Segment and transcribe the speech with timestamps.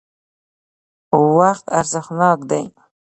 [1.37, 2.63] وقت ارزښتناک دی.